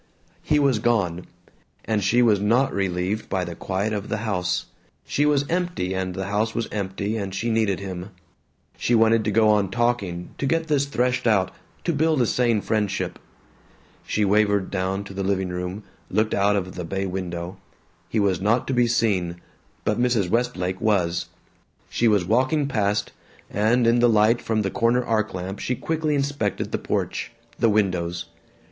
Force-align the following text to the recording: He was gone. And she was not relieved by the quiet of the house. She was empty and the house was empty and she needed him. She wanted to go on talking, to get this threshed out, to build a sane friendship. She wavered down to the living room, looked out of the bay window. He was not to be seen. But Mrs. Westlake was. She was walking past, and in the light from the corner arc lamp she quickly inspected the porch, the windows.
He 0.41 0.57
was 0.57 0.79
gone. 0.79 1.27
And 1.85 2.03
she 2.03 2.23
was 2.23 2.39
not 2.39 2.73
relieved 2.73 3.29
by 3.29 3.45
the 3.45 3.53
quiet 3.53 3.93
of 3.93 4.09
the 4.09 4.17
house. 4.25 4.65
She 5.05 5.27
was 5.27 5.45
empty 5.47 5.93
and 5.93 6.15
the 6.15 6.25
house 6.25 6.55
was 6.55 6.67
empty 6.71 7.17
and 7.17 7.35
she 7.35 7.51
needed 7.51 7.79
him. 7.79 8.09
She 8.77 8.95
wanted 8.95 9.23
to 9.25 9.29
go 9.29 9.49
on 9.49 9.69
talking, 9.69 10.31
to 10.39 10.47
get 10.47 10.65
this 10.65 10.85
threshed 10.87 11.27
out, 11.27 11.51
to 11.83 11.93
build 11.93 12.19
a 12.19 12.25
sane 12.25 12.61
friendship. 12.61 13.19
She 14.03 14.25
wavered 14.25 14.71
down 14.71 15.03
to 15.03 15.13
the 15.13 15.21
living 15.21 15.49
room, 15.49 15.83
looked 16.09 16.33
out 16.33 16.55
of 16.55 16.73
the 16.73 16.83
bay 16.83 17.05
window. 17.05 17.57
He 18.09 18.19
was 18.19 18.41
not 18.41 18.65
to 18.69 18.73
be 18.73 18.87
seen. 18.87 19.39
But 19.85 19.99
Mrs. 20.01 20.31
Westlake 20.31 20.81
was. 20.81 21.27
She 21.91 22.07
was 22.07 22.25
walking 22.25 22.67
past, 22.67 23.11
and 23.51 23.85
in 23.85 23.99
the 23.99 24.09
light 24.09 24.41
from 24.41 24.63
the 24.63 24.71
corner 24.71 25.05
arc 25.05 25.35
lamp 25.35 25.59
she 25.59 25.75
quickly 25.75 26.15
inspected 26.15 26.71
the 26.71 26.79
porch, 26.79 27.31
the 27.59 27.69
windows. 27.69 28.25